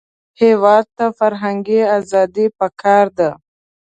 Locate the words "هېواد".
0.41-0.85